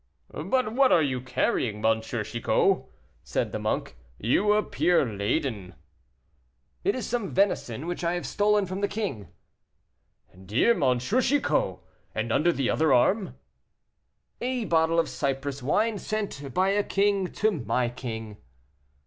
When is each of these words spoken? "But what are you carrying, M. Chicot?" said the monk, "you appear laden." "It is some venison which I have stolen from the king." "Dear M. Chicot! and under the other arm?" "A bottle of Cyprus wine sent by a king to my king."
"But 0.33 0.73
what 0.73 0.91
are 0.91 1.03
you 1.03 1.21
carrying, 1.21 1.85
M. 1.85 2.01
Chicot?" 2.01 2.85
said 3.23 3.51
the 3.51 3.59
monk, 3.59 3.95
"you 4.17 4.53
appear 4.53 5.05
laden." 5.05 5.75
"It 6.83 6.95
is 6.95 7.05
some 7.05 7.29
venison 7.29 7.85
which 7.85 8.03
I 8.03 8.13
have 8.13 8.25
stolen 8.25 8.65
from 8.65 8.81
the 8.81 8.87
king." 8.87 9.27
"Dear 10.43 10.71
M. 10.73 10.97
Chicot! 10.97 11.77
and 12.15 12.31
under 12.31 12.51
the 12.51 12.67
other 12.67 12.91
arm?" 12.91 13.35
"A 14.41 14.65
bottle 14.65 14.99
of 14.99 15.07
Cyprus 15.07 15.61
wine 15.61 15.99
sent 15.99 16.51
by 16.51 16.69
a 16.69 16.81
king 16.83 17.27
to 17.33 17.51
my 17.51 17.87
king." 17.87 18.37